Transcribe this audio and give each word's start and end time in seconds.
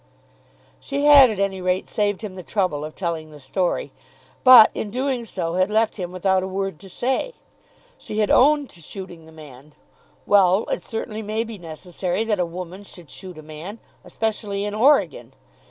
She 0.79 1.05
had 1.05 1.29
at 1.29 1.37
any 1.37 1.61
rate 1.61 1.87
saved 1.87 2.23
him 2.23 2.33
the 2.33 2.41
trouble 2.41 2.83
of 2.83 2.95
telling 2.95 3.29
the 3.29 3.39
story, 3.39 3.91
but 4.43 4.71
in 4.73 4.89
doing 4.89 5.25
so 5.25 5.53
had 5.53 5.69
left 5.69 5.97
him 5.97 6.11
without 6.11 6.41
a 6.41 6.47
word 6.47 6.79
to 6.79 6.89
say. 6.89 7.35
She 7.99 8.17
had 8.17 8.31
owned 8.31 8.71
to 8.71 8.81
shooting 8.81 9.27
the 9.27 9.31
man. 9.31 9.75
Well; 10.25 10.65
it 10.71 10.81
certainly 10.81 11.21
may 11.21 11.43
be 11.43 11.59
necessary 11.59 12.23
that 12.23 12.39
a 12.39 12.47
woman 12.47 12.81
should 12.81 13.11
shoot 13.11 13.37
a 13.37 13.43
man 13.43 13.77
especially 14.03 14.65
in 14.65 14.73
Oregon. 14.73 15.35